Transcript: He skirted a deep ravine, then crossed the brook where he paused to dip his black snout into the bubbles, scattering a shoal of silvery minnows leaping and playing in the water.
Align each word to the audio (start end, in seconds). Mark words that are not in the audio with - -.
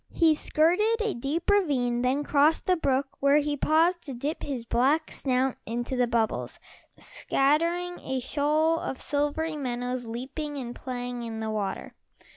He 0.09 0.33
skirted 0.33 0.99
a 0.99 1.13
deep 1.13 1.47
ravine, 1.47 2.01
then 2.01 2.23
crossed 2.23 2.65
the 2.65 2.75
brook 2.75 3.09
where 3.19 3.37
he 3.37 3.55
paused 3.55 4.01
to 4.05 4.15
dip 4.15 4.41
his 4.41 4.65
black 4.65 5.11
snout 5.11 5.57
into 5.67 5.95
the 5.95 6.07
bubbles, 6.07 6.57
scattering 6.97 7.99
a 7.99 8.19
shoal 8.19 8.79
of 8.79 8.99
silvery 8.99 9.55
minnows 9.55 10.07
leaping 10.07 10.57
and 10.57 10.73
playing 10.75 11.21
in 11.21 11.39
the 11.39 11.51
water. 11.51 11.93